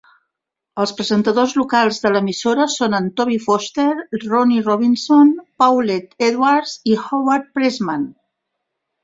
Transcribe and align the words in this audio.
Els 0.83 0.91
presentadors 1.01 1.51
locals 1.59 1.99
de 2.05 2.11
l'emissora 2.13 2.65
són 2.75 2.95
en 3.01 3.09
Toby 3.21 3.37
Foster, 3.43 3.85
Rony 4.25 4.57
Robinson, 4.69 5.31
Paulette 5.65 6.27
Edwards 6.31 6.75
i 6.95 6.99
Howard 7.05 7.55
Pressman. 7.61 8.11